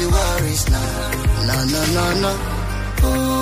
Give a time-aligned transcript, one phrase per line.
[0.00, 1.10] the worries now.
[1.48, 2.32] No, no, no, no.
[3.04, 3.37] Ooh,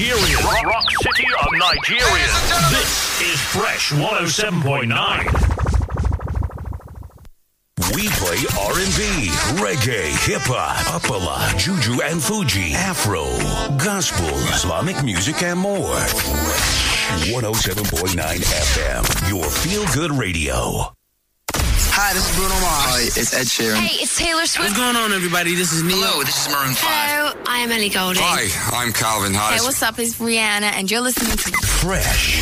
[0.00, 0.36] Nigeria.
[0.38, 2.26] Rock, rock City of Nigeria.
[2.70, 4.96] This is Fresh 107.9.
[7.94, 9.28] We play R&B,
[9.60, 13.24] reggae, hip hop, apala, juju and fuji, afro,
[13.76, 15.94] gospel, Islamic music and more.
[15.98, 20.90] Fresh 107.9 FM, your feel good radio.
[22.02, 22.64] Hi, this is Bruno Mars.
[22.64, 23.76] Hi, it's Ed Sheeran.
[23.76, 24.70] Hey, it's Taylor Swift.
[24.70, 25.54] What's going on, everybody?
[25.54, 26.00] This is Neil.
[26.00, 26.80] Hello, this is Maroon 5.
[26.80, 28.24] Hello, I am Ellie Goulding.
[28.24, 29.60] Hi, I'm Calvin Harris.
[29.60, 29.98] Hey, what's up?
[29.98, 31.52] It's Rihanna, and you're listening to
[31.84, 32.40] Fresh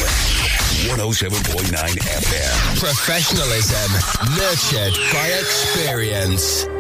[0.95, 2.79] 107.9 FM.
[2.79, 3.91] Professionalism
[4.39, 6.78] nurtured by experience.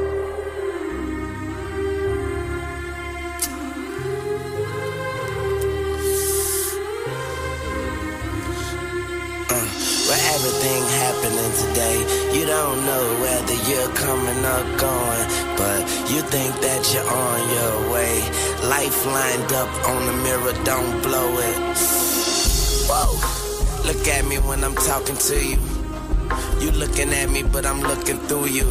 [11.28, 15.26] Happening today, you don't know whether you're coming or going,
[15.56, 18.20] but you think that you're on your way.
[18.68, 21.78] Life lined up on the mirror, don't blow it.
[22.88, 25.58] Whoa, look at me when I'm talking to you.
[26.60, 28.66] You looking at me, but I'm looking through you.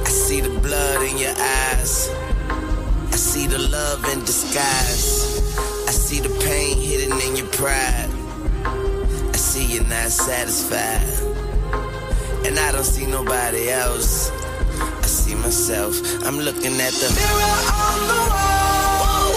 [0.00, 2.10] I see the blood in your eyes.
[3.08, 5.40] I see the love in disguise.
[5.88, 8.21] I see the pain hidden in your pride.
[9.52, 11.04] See you're not satisfied.
[12.46, 14.30] And I don't see nobody else.
[14.80, 15.94] I see myself.
[16.24, 19.28] I'm looking at the mirror on the wall.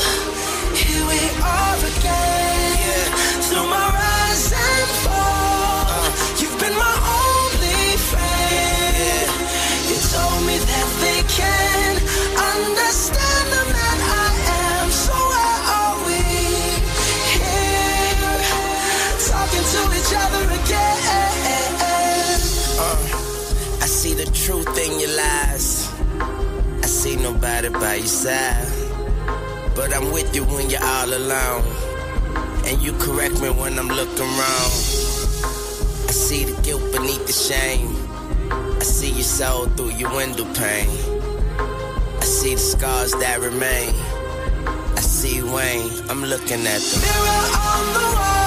[0.71, 2.79] Here we are again.
[2.79, 3.05] Yeah.
[3.47, 5.83] Through my rise and fall.
[5.91, 6.39] Uh.
[6.39, 8.95] You've been my only friend.
[8.95, 9.89] Yeah.
[9.89, 11.64] You told me that they can
[24.45, 25.91] truth in your lies.
[26.83, 28.67] I see nobody by your side.
[29.75, 31.63] But I'm with you when you're all alone.
[32.67, 34.71] And you correct me when I'm looking wrong.
[36.09, 37.89] I see the guilt beneath the shame.
[38.79, 40.93] I see your soul through your window pane.
[42.21, 43.95] I see the scars that remain.
[44.95, 48.44] I see Wayne, I'm looking at the mirror on the wall.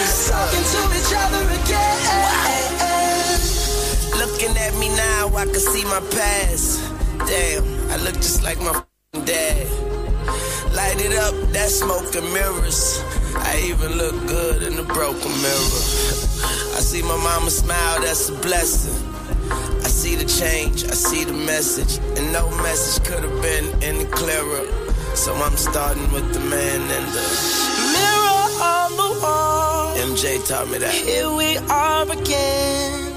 [0.00, 2.00] Talking to each other again.
[4.16, 6.80] Looking at me now, I can see my past.
[7.26, 8.82] Damn, I look just like my
[9.24, 9.66] dad.
[10.72, 13.02] Light it up, that smoke and mirrors.
[13.36, 15.82] I even look good in the broken mirror.
[16.76, 18.96] I see my mama smile, that's a blessing.
[19.84, 24.06] I see the change, I see the message, and no message could have been any
[24.06, 24.64] clearer.
[25.14, 28.21] So I'm starting with the man and the mirror.
[30.02, 30.92] MJ taught me that.
[30.92, 33.12] Here we are again,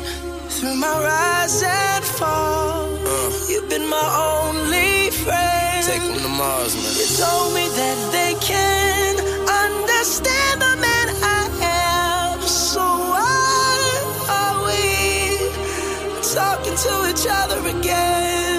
[0.50, 2.86] through my rise and fall.
[3.08, 3.32] Uh.
[3.50, 4.08] You've been my
[4.38, 5.84] only friend.
[5.84, 6.94] Take them to Mars, man.
[7.02, 9.14] You told me that they can
[9.66, 11.42] understand the man I
[12.38, 12.42] am.
[12.46, 13.82] So why
[14.40, 14.86] are we
[16.38, 18.55] talking to each other again?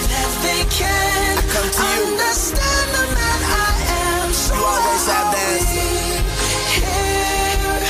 [0.00, 4.32] That they can understand the man I am.
[4.32, 5.90] So you always have answer.
[6.74, 7.80] Here,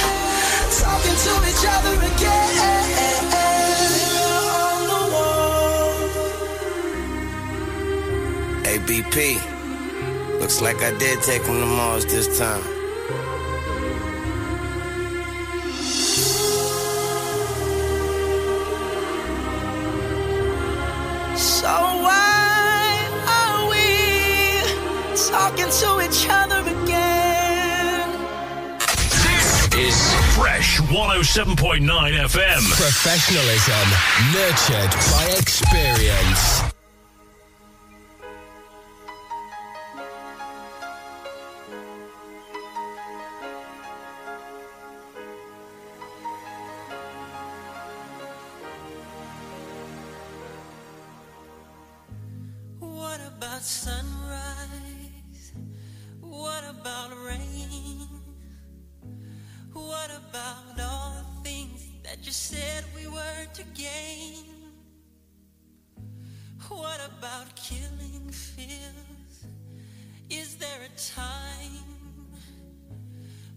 [0.83, 2.53] talking to each other again.
[4.59, 5.93] On the wall.
[8.65, 9.17] Hey, BP.
[10.41, 12.82] Looks like I did take him to Mars this time.
[25.33, 28.07] talking to each other again.
[29.25, 29.97] This is
[30.37, 32.63] Fresh 107.9 FM.
[32.77, 33.87] Professionalism
[34.35, 36.63] nurtured by experience.
[52.81, 54.22] What about sunrise?
[63.63, 64.45] to gain?
[66.69, 69.47] What about killing fears?
[70.31, 71.85] Is there a time?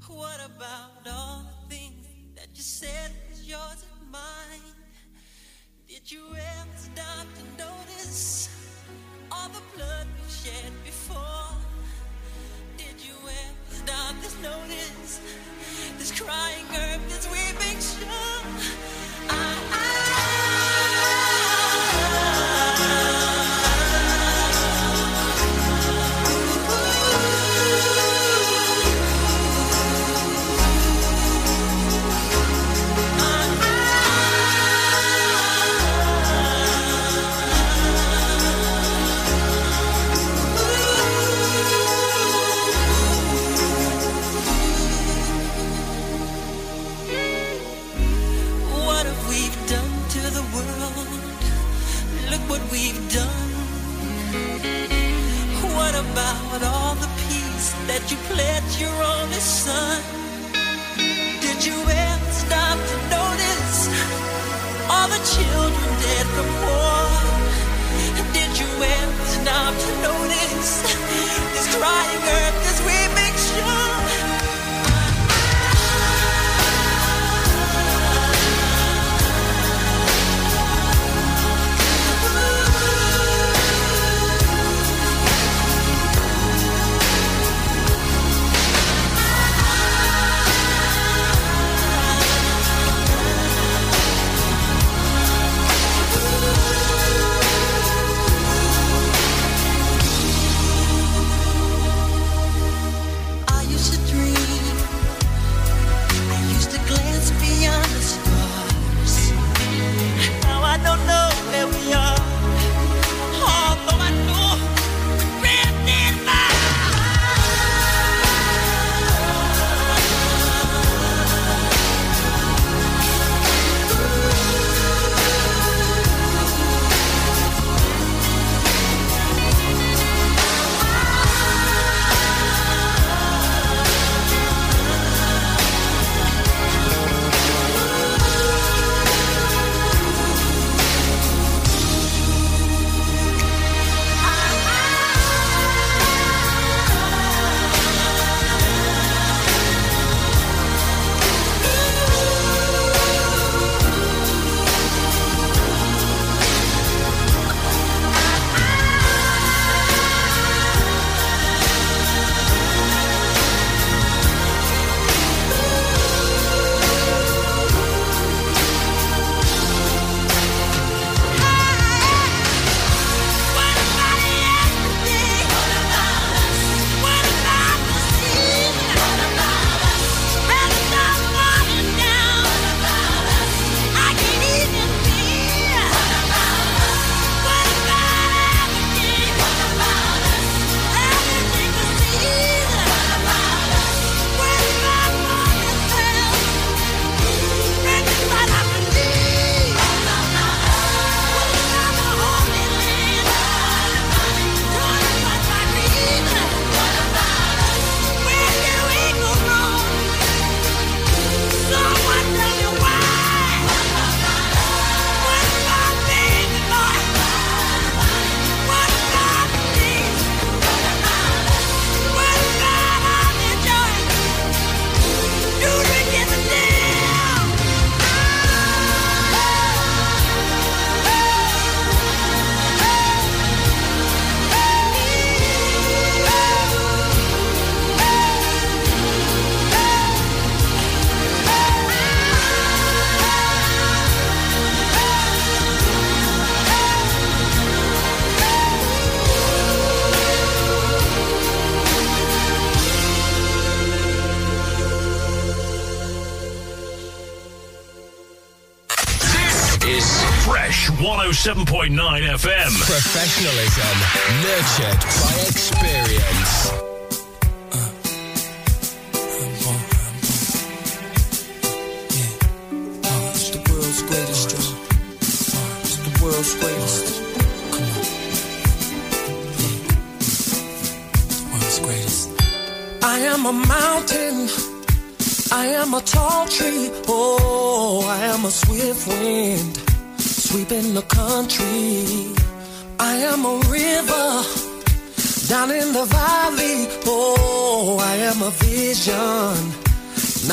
[0.08, 0.95] What about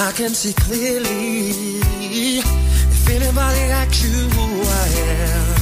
[0.08, 1.50] I can see clearly.
[2.94, 4.46] If anybody asks you who
[4.82, 4.88] I
[5.30, 5.54] am,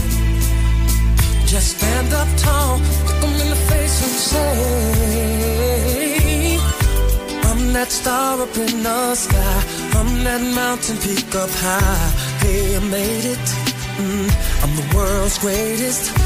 [1.47, 4.57] just stand up tall, look them in the face and say,
[7.51, 9.63] I'm that star up in the sky,
[9.99, 12.11] I'm that mountain peak up high.
[12.41, 13.47] Hey, I made it.
[14.01, 14.31] Mm,
[14.63, 16.17] I'm the world's greatest.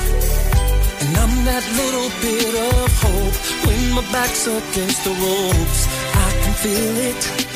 [1.02, 5.88] And I'm that little bit of hope when my back's against the ropes.
[6.14, 7.53] I can feel it.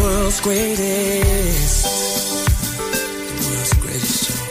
[0.00, 1.84] World's greatest.
[3.28, 4.44] The world's greatest, Joe.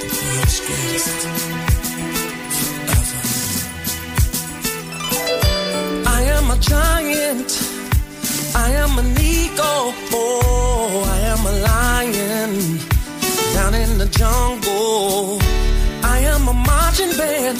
[0.00, 1.20] The world's greatest.
[2.90, 3.18] Forever.
[6.06, 7.50] I am a giant.
[8.54, 9.94] I am an eagle.
[10.12, 12.52] Oh, I am a lion
[13.54, 15.38] down in the jungle.
[16.02, 17.58] I am a marching band.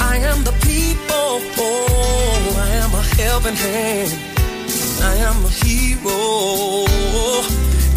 [0.00, 1.40] I am the people.
[1.58, 4.27] Oh, I am a helping hand.
[5.02, 6.84] I am a hero.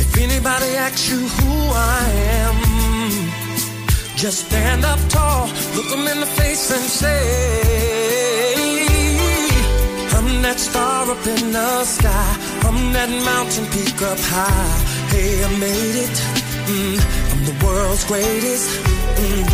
[0.04, 2.04] If anybody asks you who I
[2.42, 2.58] am,
[4.16, 7.22] just stand up tall, look them in the face and say,
[10.16, 12.38] I'm that star up in the sky.
[12.68, 14.78] I'm that mountain peak up high.
[15.10, 16.18] Hey, I made it.
[16.70, 17.00] Mm,
[17.32, 18.70] I'm the world's greatest.
[19.18, 19.46] Mm,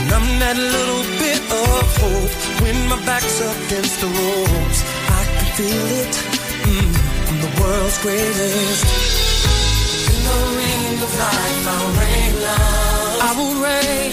[0.00, 4.80] and I'm that little bit of hope when my back's against the ropes.
[5.08, 6.39] I can feel it.
[6.68, 6.90] Mm,
[7.28, 8.84] I'm the world's greatest.
[10.12, 13.18] In the ring of life, I'll reign love.
[13.28, 14.10] I will reign,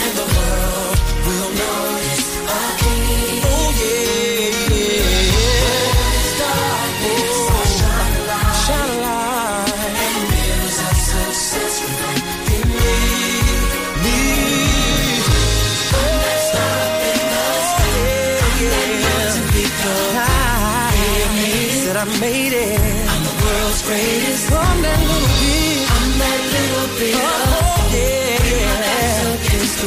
[22.28, 24.52] I'm the world's greatest.
[24.52, 25.80] I'm that little bit.
[25.96, 27.16] I'm that little bit.
[27.16, 28.76] Oh, yeah, yeah.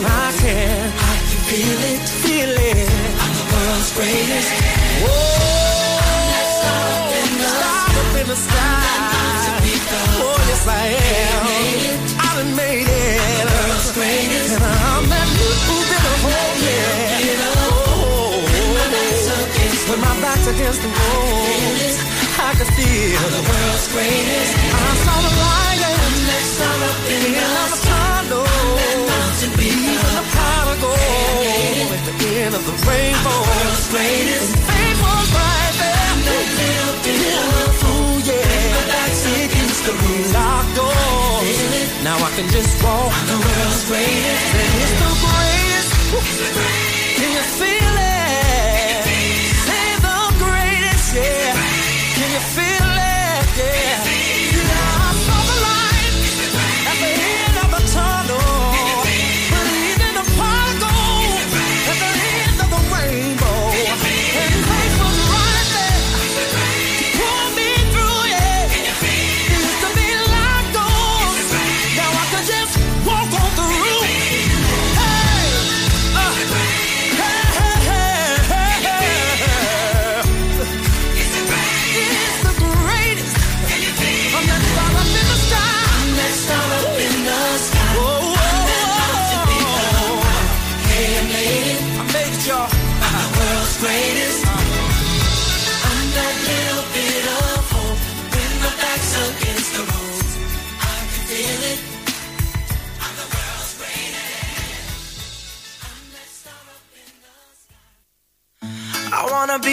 [0.08, 0.88] I can.
[0.88, 2.00] I can feel it.
[2.24, 2.88] Feel it.
[3.20, 4.56] I'm the world's greatest.
[5.04, 6.00] Whoa.
[6.00, 8.88] I'm that star up in the star up in the sky.
[10.24, 11.44] Oh, yes, I am.
[12.24, 13.20] I done made it.
[13.20, 14.56] The world's greatest.
[14.56, 16.00] I'm that little bit.
[19.92, 21.39] Oh, my back's against the wall,
[22.80, 24.56] I can feel the world's greatest.
[24.56, 27.44] I saw the light and that sun up in the
[27.84, 28.46] tunnel.
[29.60, 30.24] Even the
[30.80, 33.28] gold at the end of the rainbow.
[33.28, 34.56] The world's greatest.
[34.56, 36.14] And fame was right there.
[36.24, 37.20] That little bit
[37.84, 38.88] ooh yeah.
[38.88, 39.94] Back's against the
[40.32, 41.60] locked doors.
[42.00, 43.12] Now I can just walk.
[43.12, 44.56] I'm the world's greatest.
[44.56, 45.90] And it's the greatest.
[46.10, 46.69] Can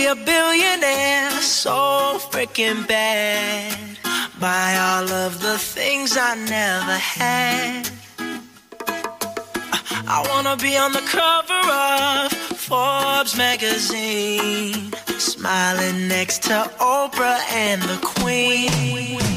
[0.08, 3.98] a billionaire, so freaking bad.
[4.40, 7.90] Buy all of the things I never had.
[10.08, 18.00] I wanna be on the cover of Forbes magazine, smiling next to Oprah and the
[18.02, 19.37] Queen.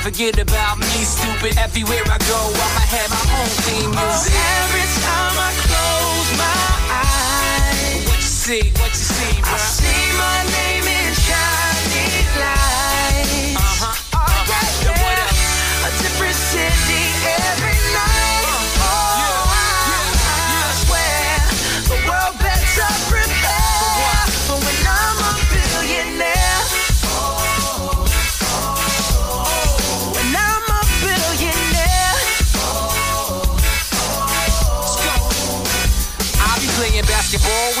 [0.01, 1.57] forget about me, stupid.
[1.57, 4.33] Everywhere I go, I'ma have my own theme music.
[4.33, 6.61] Oh, every time I close my
[7.05, 9.53] eyes, what you see, what you see, bro?
[9.53, 10.70] I see my name
[37.31, 37.80] basketball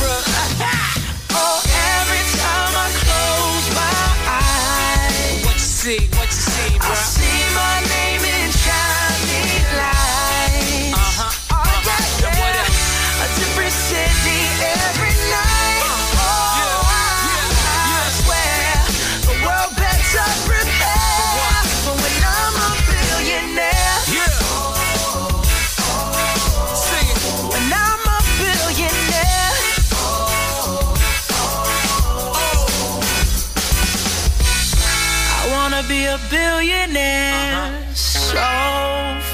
[36.61, 38.37] A billionaire so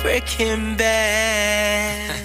[0.01, 2.15] freaking bad.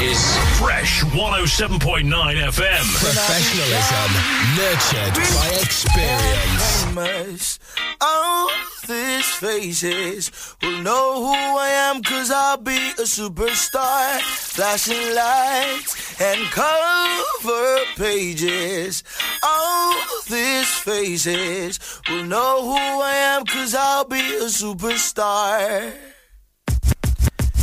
[0.00, 2.84] Is Fresh 107.9 FM.
[2.98, 4.10] Professionalism
[4.56, 6.83] nurtured by experience.
[6.96, 8.50] All
[8.86, 10.30] these faces
[10.62, 14.20] will know who I am cause I'll be a superstar.
[14.20, 19.02] Flashing lights and cover pages.
[19.42, 19.96] All
[20.28, 25.92] these faces will know who I am cause I'll be a superstar.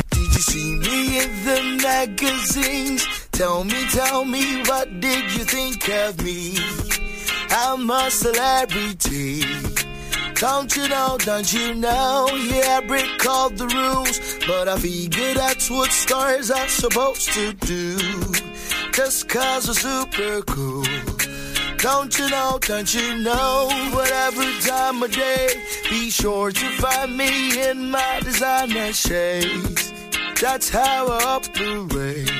[0.10, 3.08] Did you see me in the magazines?
[3.32, 6.91] Tell me, tell me, what did you think of me?
[7.54, 9.44] I'm a celebrity.
[10.36, 12.30] Don't you know, don't you know?
[12.32, 17.52] Yeah, I break all the rules, but I figure that's what stars are supposed to
[17.54, 17.98] do.
[18.94, 20.86] Just cause we're super cool.
[21.78, 23.70] Don't you know, don't you know?
[23.92, 25.50] Whatever time of day,
[25.90, 29.92] be sure to find me in my designer shades.
[30.40, 32.32] That's how I operate.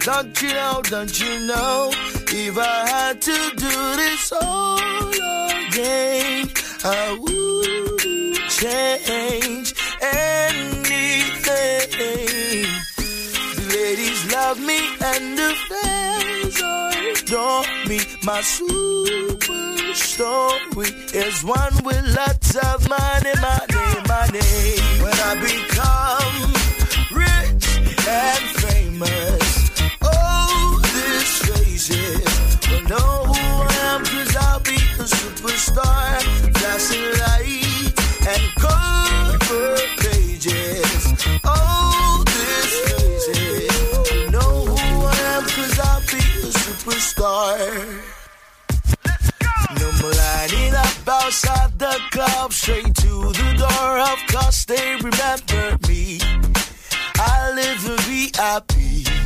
[0.00, 2.19] Don't you know, don't you know?
[2.32, 6.48] If I had to do this all again,
[6.84, 11.00] I wouldn't change anything.
[13.56, 17.98] The ladies love me and the fans adore me.
[18.22, 24.78] My super story is one with lots of money, money, money.
[25.02, 26.54] When I become
[27.10, 27.66] rich
[28.06, 29.49] and famous,
[32.90, 36.20] know who I am cause I'll be a superstar.
[36.58, 41.02] Flashing lights and cover pages.
[41.44, 43.78] Oh, this faces
[44.10, 47.58] will know who I am cause I'll be a superstar.
[49.78, 53.98] No more lining up outside the club, straight to the door.
[54.12, 56.18] Of course, they remember me.
[57.22, 59.19] I live in VIP.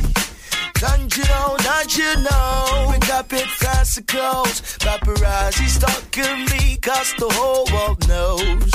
[0.79, 2.87] Don't you know, don't you know?
[2.91, 4.61] We got big fancy clothes.
[4.79, 8.71] Paparazzi stalking me, cause the whole world knows.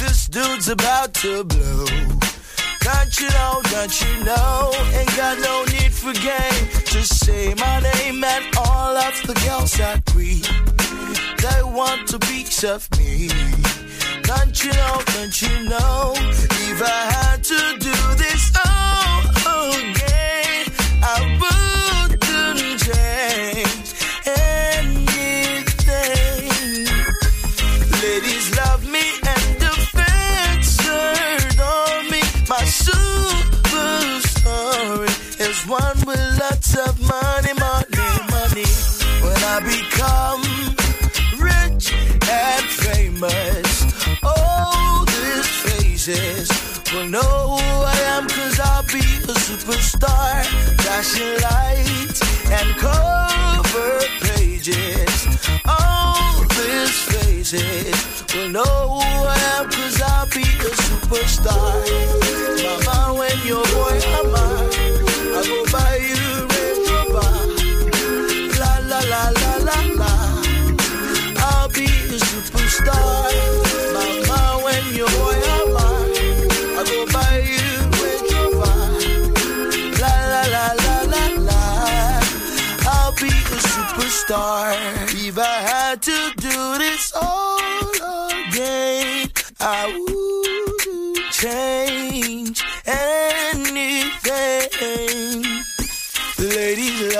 [0.00, 1.86] This dude's about to blow.
[2.80, 4.72] Don't you know, don't you know?
[4.94, 6.68] Ain't got no need for game.
[6.84, 10.42] Just say my name and all of the girls agree.
[11.42, 13.28] They want a piece of me.
[14.22, 16.14] Don't you know, don't you know?
[16.16, 18.52] If I had to do this
[51.08, 51.57] Flashing lights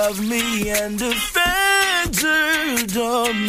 [0.09, 2.23] love me and the fans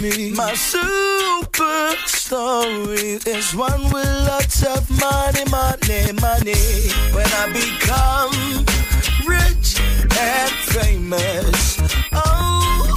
[0.02, 0.32] me.
[0.32, 6.90] My super story is one with lots of money, money, money.
[7.14, 8.66] When I become
[9.26, 9.80] rich
[10.18, 11.78] and famous,
[12.12, 12.89] all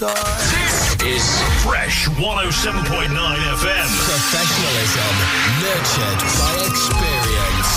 [0.00, 1.04] superstar.
[1.06, 1.24] Is
[1.62, 3.88] Fresh 107.9 FM.
[4.08, 5.14] Professionalism
[5.60, 7.72] nurtured by experience.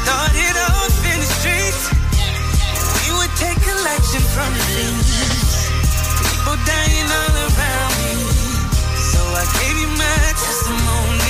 [0.00, 1.82] Started off in the streets.
[2.96, 5.68] We would take collection from the streets.
[6.20, 8.14] People dying all around me.
[9.12, 11.29] So I gave you my testimony.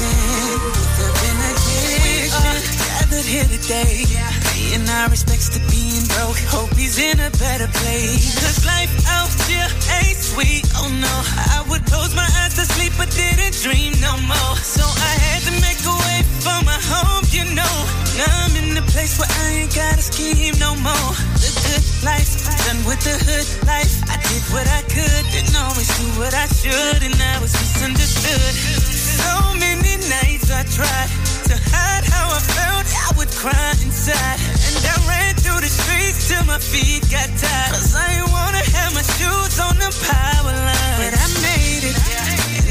[0.00, 2.36] Let with the benediction.
[2.36, 2.60] Are
[3.06, 4.04] gathered here today.
[4.52, 6.38] Paying our respects to being broke.
[6.52, 8.34] Hope he's in a better place.
[8.40, 9.68] Cause life out here
[10.02, 10.64] ain't sweet.
[10.76, 11.14] Oh no,
[11.54, 14.54] I would close my eyes to sleep, but didn't dream no more.
[14.60, 17.74] So I had to make a way for my home, you know.
[18.20, 21.12] Now I'm in the place where I ain't gotta scheme no more.
[21.40, 22.32] The good life,
[22.66, 23.92] done with the hood life.
[24.08, 28.95] I did what I could, didn't always do what I should, and I was misunderstood.
[29.26, 31.10] So many nights I tried
[31.50, 32.86] to hide how I felt.
[33.06, 37.74] I would cry inside, and I ran through the streets till my feet got tired.
[37.74, 40.98] Cause I ain't wanna have my shoes on the power line.
[41.02, 41.98] But I made it,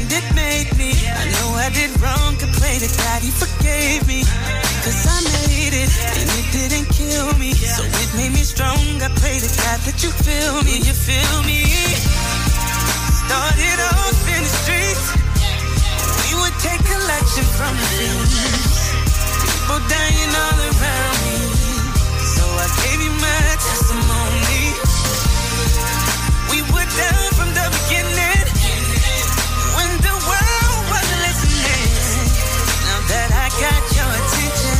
[0.00, 0.96] and it made me.
[1.20, 2.16] I know I did wrong,
[5.06, 7.52] I made it, and it didn't kill me.
[7.54, 8.78] So it made me strong.
[9.02, 11.62] I pray to God that you feel me, you feel me.
[13.26, 14.85] Started off in the streets.
[16.66, 18.78] Take collection from the streets.
[19.46, 21.38] People dying all around me.
[22.34, 24.62] So I gave you my testimony.
[26.50, 28.46] We were down from the beginning.
[29.78, 31.86] When the world wasn't listening.
[32.86, 34.78] Now that I got your attention,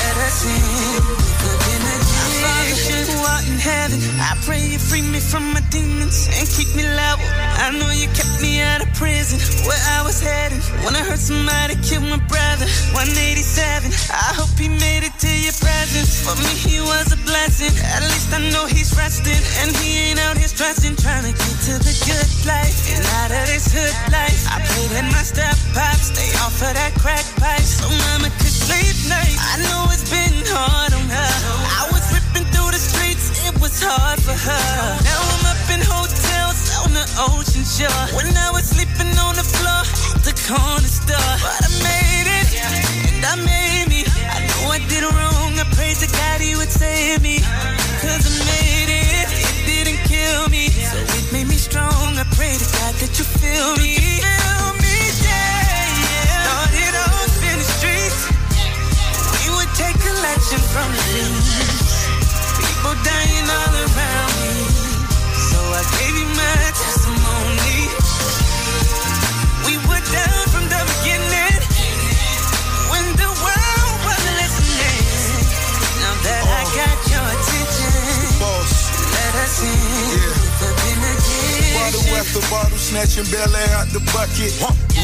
[0.00, 1.24] let us in.
[1.60, 3.00] benediction.
[3.12, 6.84] Who art in heaven, I pray you free me from my demons and keep me
[6.84, 7.43] level.
[7.58, 10.60] I know you kept me out of prison where I was heading.
[10.84, 13.90] When I heard somebody kill my brother, 187.
[14.12, 16.22] I hope he made it to your presence.
[16.22, 17.72] For me, he was a blessing.
[17.96, 19.40] At least I know he's resting.
[19.64, 22.76] And he ain't out here stressing, trying to get to the good life.
[22.92, 26.74] And out of this hood life, I pray that my step pop stay off of
[26.76, 27.64] that crack pipe.
[27.64, 29.34] So mama could sleep night.
[29.40, 31.34] I know it's been hard on her.
[31.80, 33.94] I was ripping through the streets, it was hard.
[34.04, 35.04] hard for her.
[35.04, 35.43] Now I'm
[37.18, 38.06] ocean shore.
[38.16, 39.82] When I was sleeping on the floor
[40.24, 42.48] the corner store, but I made it
[43.12, 44.00] and I made me.
[44.08, 45.52] I know I did wrong.
[45.60, 47.44] I prayed to God He would save me.
[48.00, 50.72] Cause I made it, it didn't kill me.
[50.72, 52.16] So it made me strong.
[52.16, 54.00] I pray to God that you feel me.
[54.00, 56.40] Feel me, yeah, yeah.
[56.40, 58.20] Started off in the streets.
[59.44, 61.83] We would take collection from the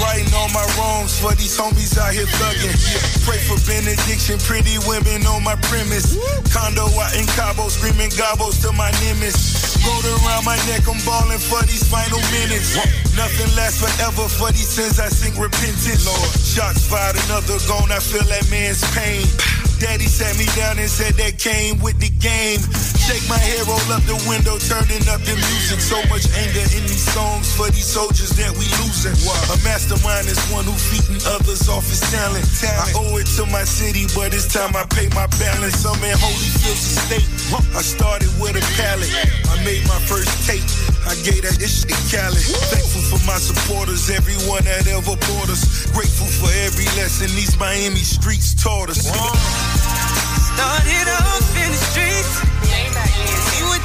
[0.00, 2.76] Writing all my wrongs for these homies out here thugging.
[3.24, 6.12] Pray for benediction, pretty women on my premise.
[6.53, 9.81] Condo out in Cabo, screaming gobbles to my nemesis.
[9.81, 12.76] Gold around my neck, I'm balling for these final minutes.
[13.16, 16.05] Nothing lasts forever for these sins, I sing repentance.
[16.05, 19.24] Lord, shots fired, another gone, I feel that man's pain.
[19.81, 22.61] Daddy sat me down and said that came with the game.
[23.10, 25.82] Shake my hair, roll up the window, turning up the music.
[25.82, 29.18] So much anger in these songs for these soldiers that we losing.
[29.50, 32.46] A mastermind is one who feeding others off his talent.
[32.62, 35.82] I owe it to my city, but it's time I pay my balance.
[35.82, 37.26] I'm in Holyfield State.
[37.74, 39.10] I started with a pallet.
[39.50, 40.62] I made my first tape.
[41.02, 42.38] I gave that this shit Cali.
[42.70, 45.90] Thankful for my supporters, everyone that ever bought us.
[45.90, 49.02] Grateful for every lesson these Miami streets taught us.
[49.02, 52.49] Started off in the streets.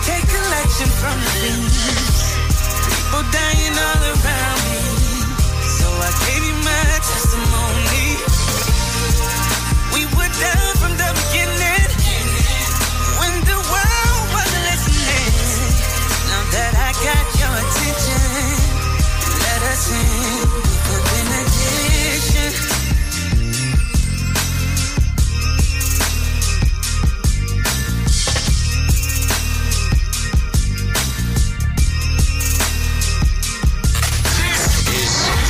[0.05, 2.37] Take collection from the streets.
[2.85, 4.85] People dying all around me.
[5.79, 8.07] So I gave you my testimony.
[9.93, 11.44] We were down from the beginning.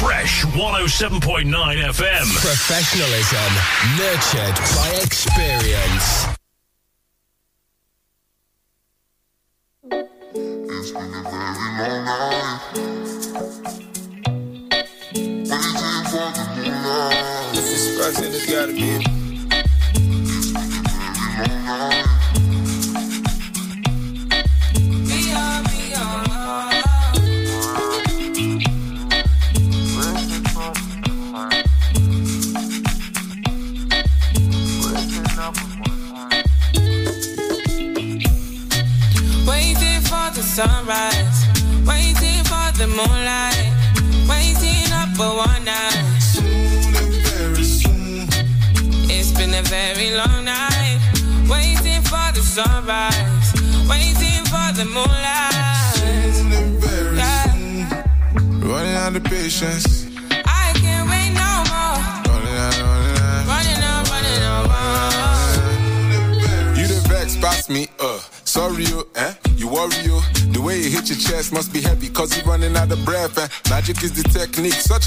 [0.06, 2.26] Fresh 107.9 FM.
[2.40, 3.52] Professionalism
[3.98, 6.35] nurtured by experience.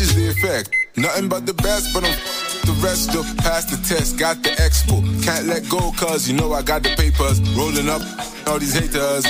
[0.01, 0.71] Is the effect.
[0.97, 2.15] Nothing but the best, but I'm
[2.67, 5.03] the rest of past the test, got the expo.
[5.25, 7.41] Can't let go, cause you know I got the papers.
[7.57, 8.03] Rolling up
[8.47, 9.25] all these haters.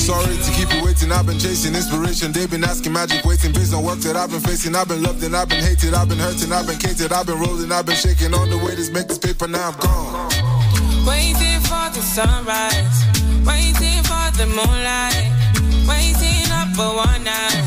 [0.00, 2.32] Sorry to keep you waiting, I've been chasing inspiration.
[2.32, 4.76] They've been asking magic, waiting based on work that I've been facing.
[4.76, 7.40] I've been loved and I've been hated, I've been hurting, I've been catered, I've been
[7.40, 8.74] rolling, I've been shaking on the way.
[8.74, 10.28] This make this paper, now I'm gone.
[11.08, 13.00] Waiting for the sunrise,
[13.48, 15.32] waiting for the moonlight,
[15.88, 17.63] waiting up for one night.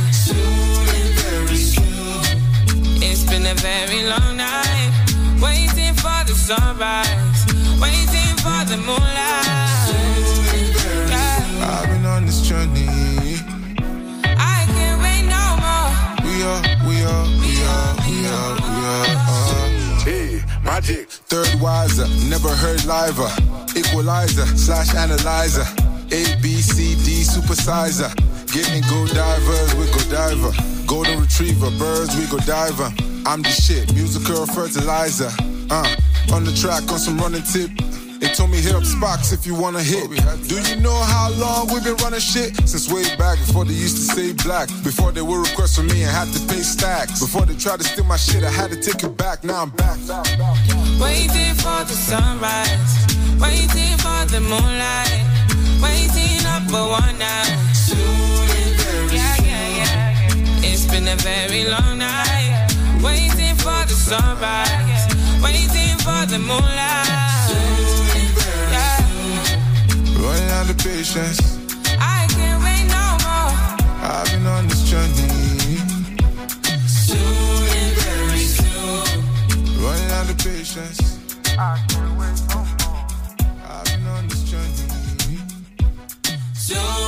[3.48, 4.92] A very long night,
[5.40, 7.46] waiting for the sunrise,
[7.80, 9.88] waiting for the moonlight.
[11.08, 11.80] Yeah.
[11.80, 12.88] I've been on this journey.
[14.26, 15.92] I can't wait no more.
[16.28, 19.16] We are, we are, we are, we are, we are.
[19.32, 20.04] Uh.
[20.04, 21.10] Hey, magic.
[21.32, 23.32] Third wiser, never heard liver.
[23.78, 25.66] Equalizer slash analyzer.
[26.12, 28.12] A B C D supersizer.
[28.52, 30.52] Getting go divers, we go diver.
[30.86, 32.92] Golden retriever, birds, we go diver.
[33.28, 35.28] I'm the shit, musical fertilizer.
[35.70, 35.84] Uh,
[36.32, 37.70] on the track, on some running tip.
[38.24, 40.08] They told me hit up Spox if you wanna hit.
[40.48, 42.56] Do you know how long we've been running shit?
[42.64, 44.70] Since way back before they used to say black.
[44.82, 47.20] Before they would request from me and had to pay stacks.
[47.20, 49.44] Before they tried to steal my shit, I had to take it back.
[49.44, 50.00] Now I'm back.
[50.96, 52.96] Waiting for the sunrise,
[53.44, 55.20] waiting for the moonlight,
[55.84, 57.44] Waiting up for one now.
[57.76, 60.72] Soon and very yeah, yeah, yeah.
[60.72, 62.37] It's been a very long night.
[63.04, 65.06] Waiting for the sunrise.
[65.44, 67.08] Waiting for the moonlight.
[67.48, 69.02] Soon and very yeah.
[70.22, 71.40] Running out of patience.
[72.00, 73.54] I can't wait no more.
[74.02, 75.78] I've been on this journey.
[76.88, 77.18] Soon
[77.82, 79.24] and very soon.
[79.84, 81.20] Running out of patience.
[81.58, 83.06] I can't wait no more.
[83.70, 85.40] I've been on this journey.
[86.54, 87.07] Soon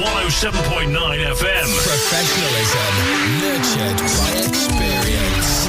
[0.00, 1.68] 107.9 FM.
[1.84, 2.92] Professionalism
[3.36, 5.68] nurtured by experience.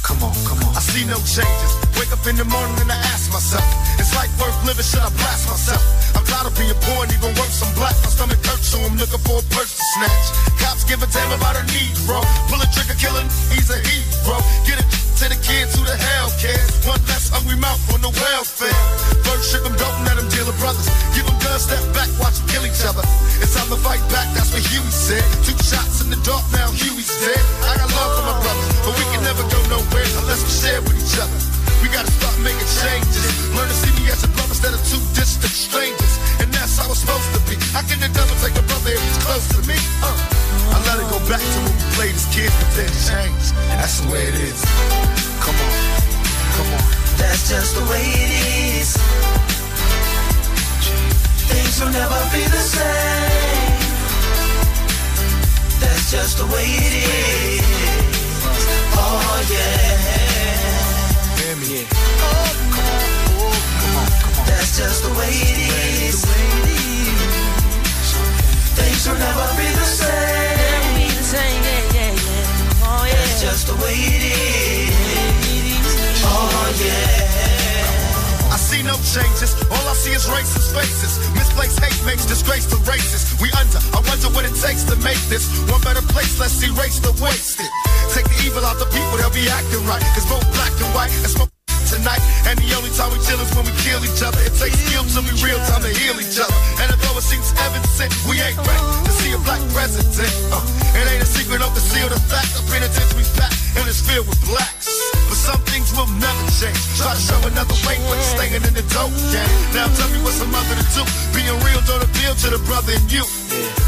[0.00, 0.72] Come on, come on.
[0.72, 1.72] I see no changes.
[2.00, 3.60] Wake up in the morning and I ask myself,
[4.00, 4.88] is life worth living?
[4.88, 5.84] Should I blast myself?
[6.16, 7.92] I'm tired of being poor and even worse, I'm black.
[8.00, 10.26] My stomach hurts, so I'm looking for a purse to snatch.
[10.64, 12.24] Cops give a damn about a Negro.
[12.48, 14.40] Pull a trigger, killing, he's a hero.
[14.64, 16.72] Get it to the kids who the hell cares.
[16.88, 18.72] One less hungry mouth on the welfare.
[19.20, 20.88] First ship them, don't let them deal with brothers.
[21.12, 23.04] Give them guns, step back, watch them kill each other.
[23.36, 25.20] It's time to fight back, that's what Huey said.
[25.44, 27.44] Two shots in the dark, now Huey's dead.
[27.68, 30.80] I got love for my brothers, but we can never go nowhere unless we share
[30.82, 31.38] with each other.
[31.82, 33.24] We gotta start making changes.
[33.56, 36.14] Learn to see me as a brother instead of two distant strangers.
[36.40, 37.56] And that's how it's supposed to be.
[37.72, 39.76] How can the devil take a brother if he's close to me?
[40.04, 40.40] Uh.
[40.70, 43.54] I let it go back to when we played as kids, but then changed.
[43.74, 44.60] That's the way it is.
[45.42, 45.72] Come on,
[46.54, 46.84] come on.
[47.18, 48.30] That's just the way it
[48.80, 48.96] is.
[51.50, 53.80] Things will never be the same.
[55.80, 57.99] That's just the way it is.
[59.12, 59.90] Oh yeah.
[62.22, 62.50] Oh.
[63.42, 64.46] Oh, come on, come on.
[64.46, 65.58] That's just the way it
[66.08, 66.24] is.
[68.78, 70.08] Things will never be the same.
[70.10, 72.86] Never be the same, yeah, yeah, yeah.
[72.86, 73.14] Oh, yeah.
[73.14, 74.94] That's just the way it is.
[76.24, 77.39] Oh, yeah.
[78.50, 79.54] I see no changes.
[79.70, 81.22] All I see is racist faces.
[81.38, 83.38] Misplaced hate makes disgrace to races.
[83.40, 83.78] We under.
[83.94, 86.38] I wonder what it takes to make this one better place.
[86.38, 87.70] Let's erase the wasted.
[88.10, 90.02] Take the evil out the people, they'll be acting right.
[90.18, 91.14] It's both black and white.
[91.22, 91.59] And smoke
[91.90, 92.22] tonight.
[92.46, 94.38] And the only time we chill is when we kill each other.
[94.46, 96.54] It takes skill to be real time to heal each other.
[96.80, 100.30] And although it seems evident, we ain't ready to see a black president.
[100.54, 100.62] Uh,
[100.94, 102.54] it ain't a secret, don't conceal the fact.
[102.54, 104.88] The penitentiary's packed and it's filled with blacks.
[105.28, 106.78] But some things will never change.
[106.98, 109.50] Try to show another way, but you're staying in the dope game.
[109.74, 111.02] Now tell me what's a mother to do.
[111.34, 113.22] Being real don't appeal to the brother in you.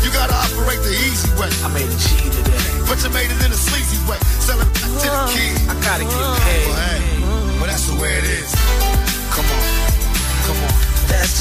[0.02, 1.50] You gotta operate the easy way.
[1.62, 2.62] I made a G today.
[2.86, 4.18] But you made it in a sleazy way.
[4.42, 5.54] Sell it back to the kid.
[5.70, 6.31] I gotta get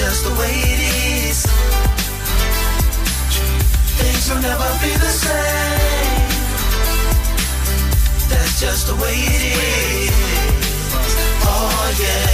[0.02, 0.82] just the way it
[1.30, 1.46] is.
[4.00, 6.30] Things will never be the same.
[8.32, 10.12] That's just the way it is.
[11.54, 12.34] Oh yeah.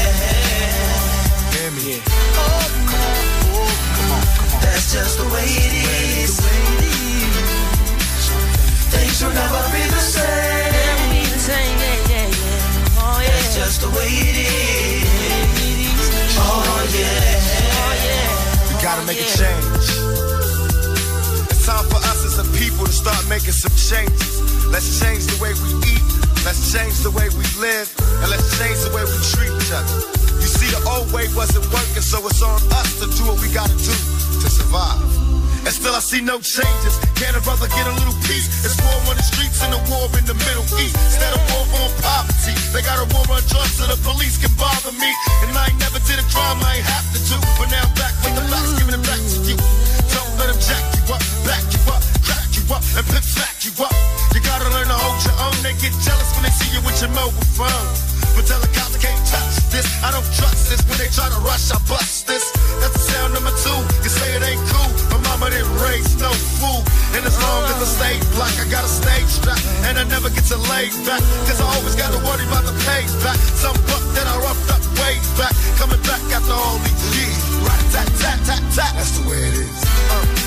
[1.55, 1.81] Hear me.
[1.91, 2.01] Yeah.
[2.35, 2.71] Come on,
[3.97, 4.23] come on.
[4.63, 5.73] That's just the way it
[6.23, 6.33] is.
[8.93, 10.75] Things will never be the same.
[13.27, 15.07] That's just the way it is.
[16.39, 17.36] Oh yeah.
[18.87, 18.95] Yeah.
[18.95, 19.83] Gotta make a change.
[21.51, 24.39] It's time for us as a people to start making some changes.
[24.71, 26.03] Let's change the way we eat.
[26.45, 27.91] Let's change the way we live.
[28.23, 29.91] And let's change the way we treat each other.
[30.39, 33.51] You see, the old way wasn't working, so it's on us to do what we
[33.51, 33.91] gotta do
[34.39, 35.16] to survive.
[35.67, 36.95] And still I see no changes.
[37.19, 38.47] Can a brother get a little peace?
[38.63, 40.95] It's war on the streets and a war in the Middle East.
[40.95, 44.47] Instead of war on poverty, they got a war on drugs so the police can
[44.55, 45.11] bother me.
[45.43, 47.35] And I ain't never did a crime I ain't have to do.
[47.59, 49.59] But now I'm back with the facts, giving it back to you.
[50.15, 51.99] Don't let them jack you up, back you up,
[52.71, 53.93] up, and pimp smack you up.
[54.33, 55.55] You gotta learn to hold your own.
[55.63, 57.87] They get jealous when they see you with your mobile phone.
[58.35, 59.87] But tell the cops I can't touch this.
[60.05, 60.81] I don't trust this.
[60.85, 62.53] When they try to rush, I bust this.
[62.81, 63.79] That's the sound number two.
[64.03, 64.89] You say it ain't cool.
[65.09, 66.29] My mama didn't raise no
[66.61, 66.85] fool.
[67.17, 69.59] And as long as I stay black, I got a stage strap.
[69.89, 71.23] And I never get to lay back.
[71.49, 73.39] Cause I always gotta worry about the payback.
[73.57, 75.53] Some buck that I roughed up way back.
[75.81, 77.41] Coming back after all these years.
[77.65, 78.91] Right, tat, tat, tat, tat.
[78.97, 79.77] That's the way it is.
[80.13, 80.46] Uh.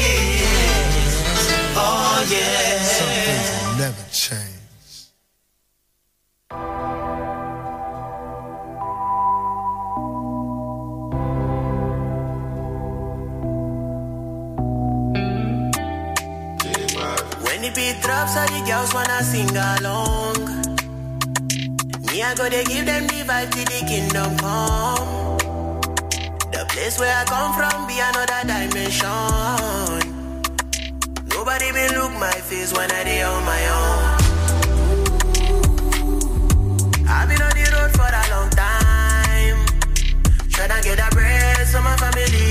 [2.31, 4.47] Never change.
[17.43, 20.37] When the beat drops, all the girls wanna sing along.
[22.07, 25.37] Me, I to give them the vibe till the kingdom come.
[26.53, 30.21] The place where I come from be another dimension.
[31.41, 33.99] Nobody will look my face when I dey on my own.
[37.09, 39.57] I've been on the road for a long time.
[40.53, 42.50] Tryna get a bread so my family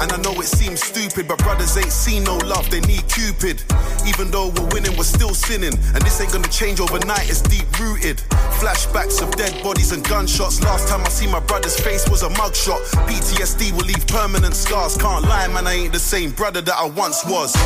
[0.00, 3.62] And I know it seems stupid, but brothers ain't seen no love, they need Cupid.
[4.06, 5.74] Even though we're winning, we're still sinning.
[5.74, 8.18] And this ain't gonna change overnight, it's deep rooted.
[8.62, 10.62] Flashbacks of dead bodies and gunshots.
[10.62, 12.78] Last time I see my brother's face was a mugshot.
[13.08, 14.96] PTSD will leave permanent scars.
[14.96, 17.56] Can't lie, man, I ain't the same brother that I once was.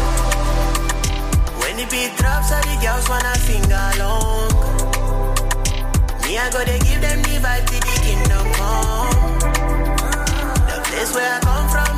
[1.61, 4.49] When the beat drops, all the girls wanna sing along.
[6.25, 9.39] Me, I go to give them the vibe till the kingdom come.
[10.67, 11.92] The place where I come from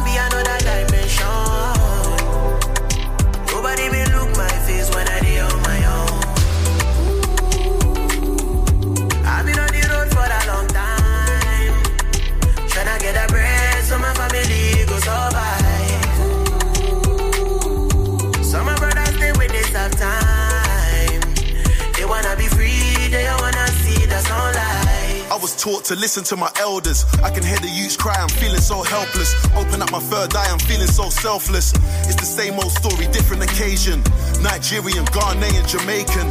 [25.64, 27.06] taught to listen to my elders.
[27.24, 29.32] I can hear the youths cry, I'm feeling so helpless.
[29.56, 31.72] Open up my third eye, I'm feeling so selfless.
[32.04, 34.04] It's the same old story, different occasion.
[34.44, 36.28] Nigerian, Ghanaian, Jamaican,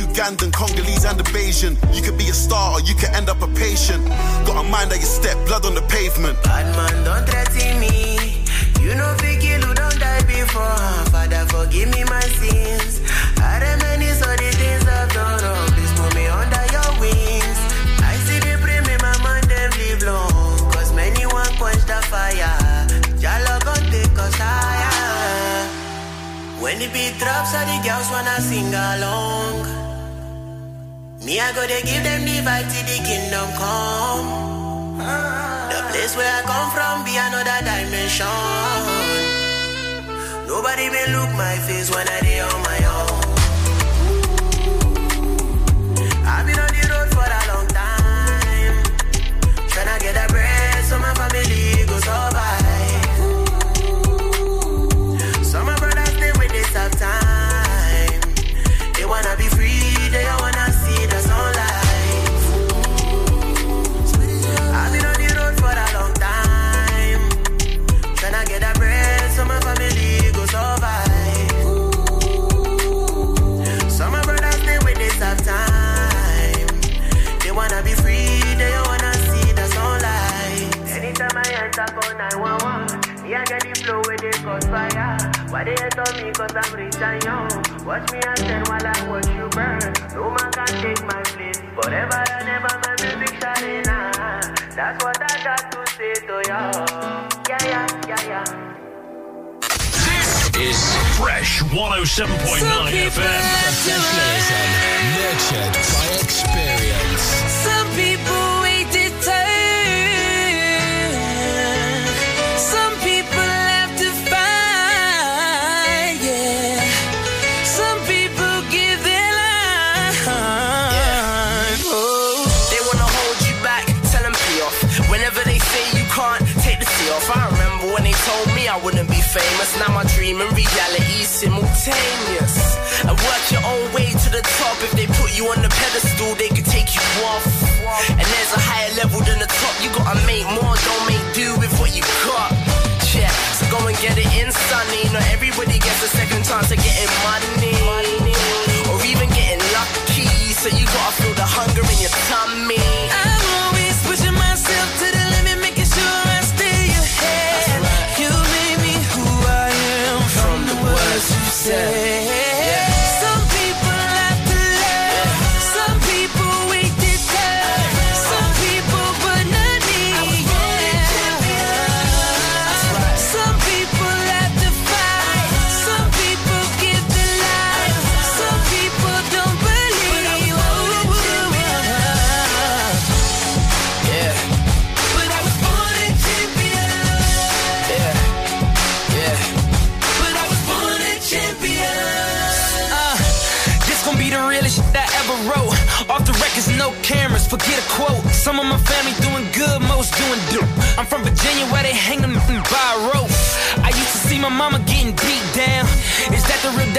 [0.00, 1.76] Ugandan, Congolese, and a Bayesian.
[1.94, 4.02] You could be a star or you could end up a patient.
[4.48, 6.42] Got a mind that you step, blood on the pavement.
[6.42, 8.46] Bad man, don't threaten me.
[8.80, 10.80] You know, kill who don't die before.
[11.12, 12.99] Father, forgive me my sins.
[26.70, 29.66] When the beat drops, all the girls wanna sing along.
[31.26, 34.28] Me, I go to give them the vibe till the kingdom come.
[35.74, 38.30] The place where I come from be another dimension.
[40.46, 42.69] Nobody will look my face when I dey on my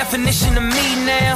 [0.02, 1.36] definition of me now?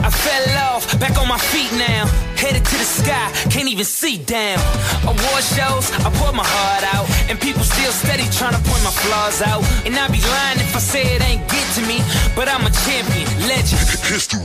[0.00, 2.06] I fell off, back on my feet now.
[2.40, 4.58] Headed to the sky, can't even see down.
[5.04, 7.06] Award shows, I pour my heart out.
[7.28, 9.62] And people still steady trying to point my flaws out.
[9.84, 11.98] And I'd be lying if I say it ain't get to me.
[12.34, 13.84] But I'm a champion, legend.
[14.08, 14.40] History.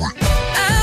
[0.68, 0.81] I'm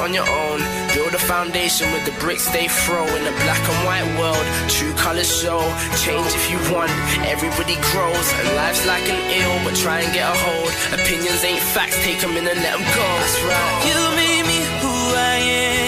[0.00, 0.60] on your own.
[0.94, 4.44] Build a foundation with the bricks they throw in a black and white world.
[4.68, 5.60] True colors show.
[6.00, 6.90] Change if you want.
[7.28, 10.72] Everybody grows, and life's like an ill, but try and get a hold.
[10.98, 11.96] Opinions ain't facts.
[12.02, 13.06] Take them in and let them go.
[13.20, 13.76] That's right.
[13.88, 15.79] You made me who I am.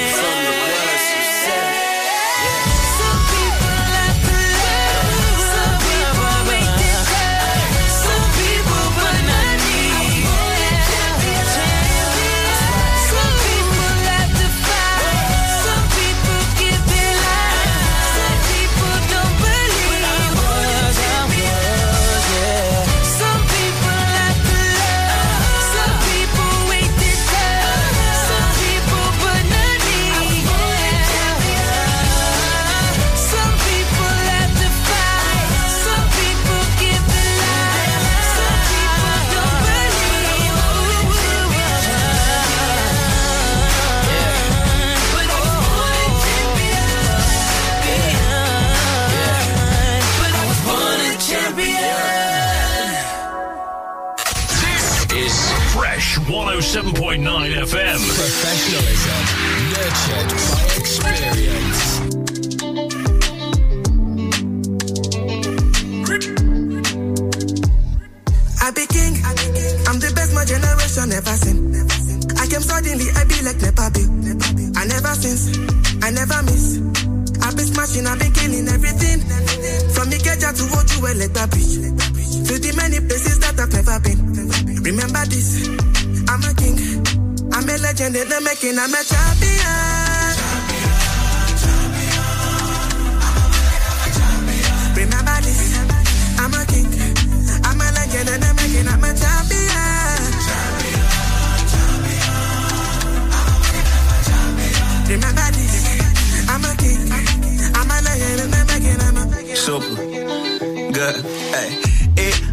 [112.16, 112.51] It.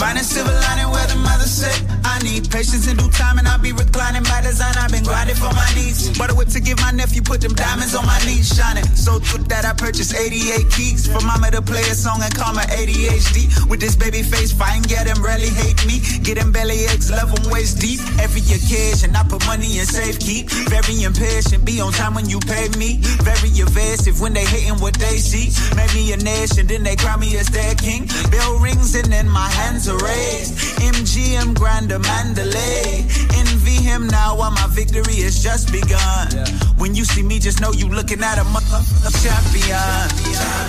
[0.00, 3.46] Be finding silver lining where the mother said I need patience in due time, and
[3.46, 4.72] I'll be reclining by design.
[4.76, 6.08] I've been grinding for my needs.
[6.16, 8.84] Butter whip to give my nephew, put them diamonds on my knees, shining.
[8.96, 12.54] So good that I purchased 88 keys for mama to play a song and call
[12.54, 13.68] my ADHD.
[13.68, 16.00] With this baby face, fine, get them really hate me.
[16.24, 18.00] Get them belly aches, love them waist deep.
[18.16, 20.48] Every occasion, I put money in safe keep.
[20.72, 23.04] Very impatient, be on time when you pay me.
[23.20, 25.52] Very evasive when they hating what they see.
[25.76, 28.08] Made me a nation, then they crown me as their king.
[28.30, 30.54] Bell rings and then my hands raised.
[30.80, 33.04] MGM Grand Mandalay.
[33.36, 36.28] Envy him now while my victory has just begun.
[36.76, 40.60] When you see me, just know you looking at a motherfucking champion.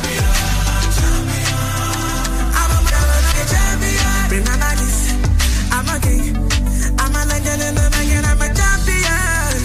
[4.31, 5.11] Remember this,
[5.73, 6.37] I'm a king.
[6.97, 9.57] I'm a legend making, I'm a champion.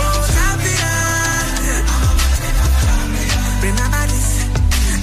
[0.00, 1.52] Oh, champion.
[3.60, 4.28] Remember this,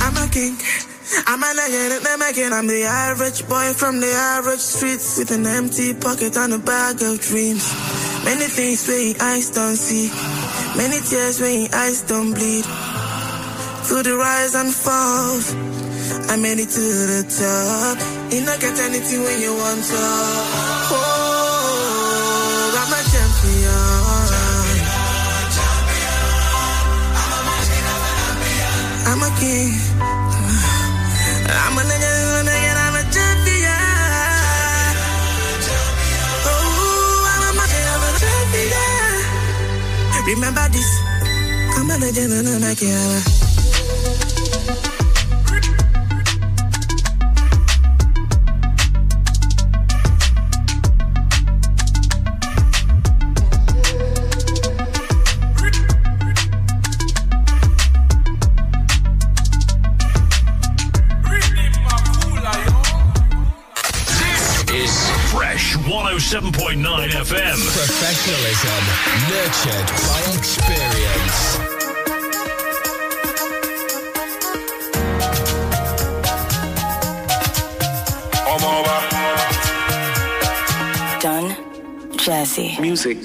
[0.01, 0.88] I'm a king.
[1.27, 5.45] I'm a in the making, I'm the average boy from the average streets with an
[5.45, 7.65] empty pocket and a bag of dreams.
[8.23, 10.09] Many things your eyes don't see,
[10.77, 12.65] many tears your eyes don't bleed.
[13.85, 15.53] Through the rise and falls,
[16.29, 17.97] I made it to the top.
[18.31, 19.97] You not get anything when you want to.
[20.93, 21.19] Oh,
[22.79, 24.19] I'm a champion.
[29.09, 29.88] I'm a king.
[31.61, 34.95] I'm a and I'm a champion.
[36.45, 39.09] Oh, I'm a, I'm a champion.
[40.29, 40.89] Remember this.
[41.75, 43.38] I'm a and I'm a.
[66.99, 67.57] 107.9 FM.
[67.71, 68.83] Professionalism
[69.29, 71.59] nurtured by experience.
[81.21, 81.55] Done.
[82.17, 82.79] Jazzy.
[82.79, 83.17] Music.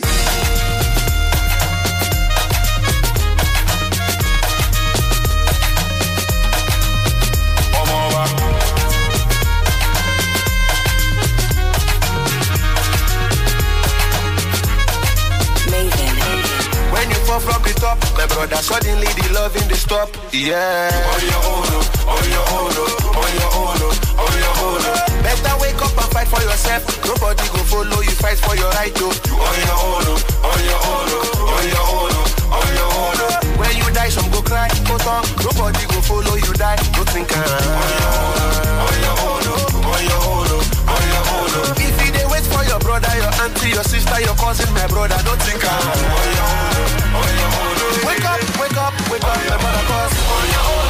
[18.64, 20.08] Suddenly the love in the stop.
[20.32, 20.88] Yeah.
[20.88, 24.80] On your own, oh, on your own, oh, on your own, oh, on your own.
[24.88, 25.20] oh.
[25.20, 26.82] Better wake up and fight for yourself.
[27.04, 29.12] Nobody go follow you, fight for your right, oh.
[29.28, 32.88] You on your own, oh, on your own, oh, on your own, oh, on your
[32.88, 33.20] own.
[33.20, 33.60] oh.
[33.60, 35.28] When you die, some go cry, go talk.
[35.44, 36.80] Nobody go follow you, die.
[36.96, 37.68] Don't think on your own,
[38.00, 40.53] oh, on your own, oh, on your own, oh,
[40.88, 41.48] on your own.
[41.60, 41.74] oh.
[41.76, 45.16] If you dey wait for your brother, your auntie, your sister, your cousin, my brother,
[45.24, 47.72] don't think I'm on your own.
[48.08, 50.88] Wake up, wake up, wake up, my brother, cause on your own,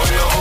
[0.00, 0.35] on your own.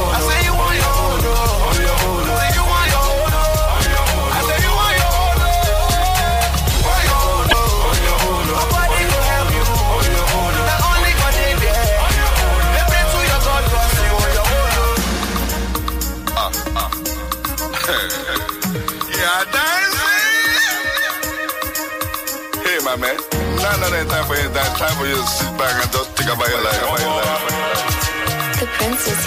[22.96, 23.18] Hey, my man.
[23.58, 24.48] Now, not that time for you.
[24.54, 26.82] That time for you to sit back and just think about your life.
[26.82, 28.60] About your life.
[28.60, 29.26] The prince is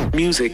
[0.00, 0.10] here.
[0.14, 0.52] Music.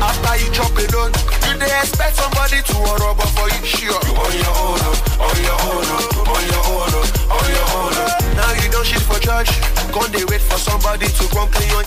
[0.00, 1.12] After you chop it done,
[1.48, 3.33] you dey expect somebody to run but you,
[3.64, 4.00] sure.
[4.04, 7.68] You on your own, oh, on your own, oh, on your own, oh, on your
[7.80, 7.94] own.
[7.96, 8.34] oh.
[8.36, 9.50] Now you don't shit for church,
[9.92, 11.84] gon' dey wait for somebody to come clean your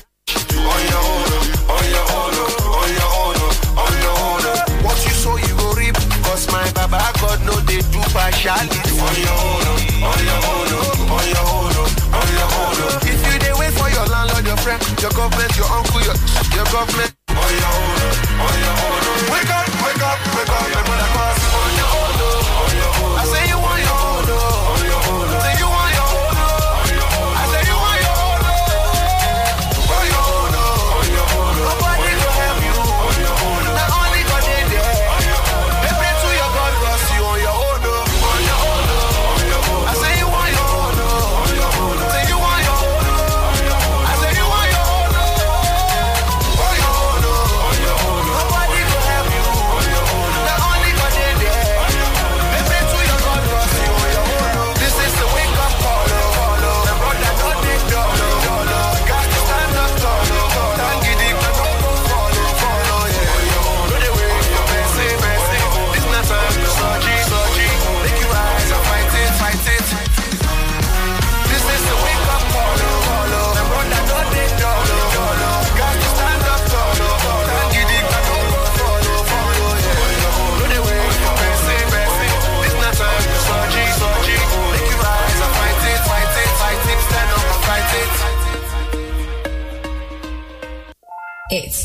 [0.52, 4.16] You on your own, oh, on your own, oh, on your own, oh, on your
[4.18, 4.42] own.
[4.48, 4.86] oh.
[4.86, 8.80] What you sow, you go reap, cause my Baba God know they do partiality.
[8.98, 12.76] On your own, oh, on your own, oh, on your own, oh, on your own.
[12.86, 13.10] oh.
[13.10, 16.16] If you dey wait for your landlord, your friend, your government, your uncle, your,
[16.56, 17.12] your government,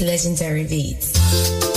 [0.03, 1.72] legendary beats.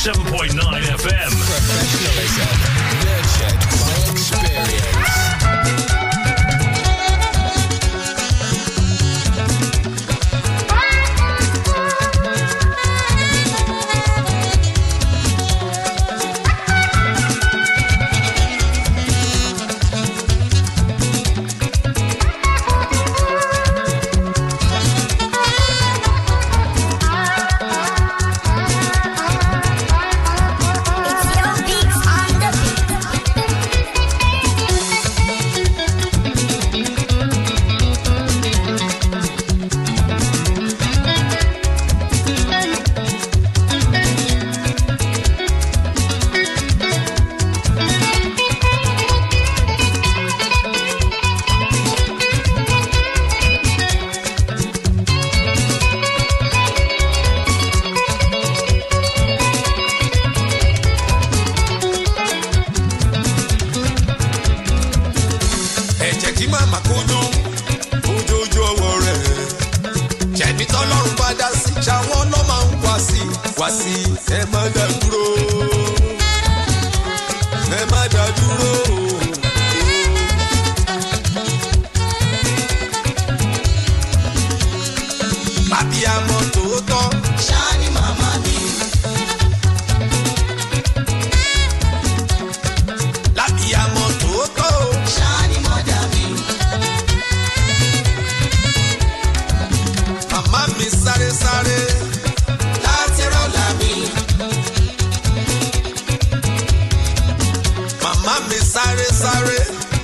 [0.00, 1.30] 107.9 FM.
[1.44, 2.99] Professionalism
[109.20, 109.99] sáré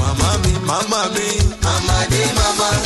[0.00, 1.26] màmá mi màmá mi.
[1.64, 2.85] màmá dé màmá màmá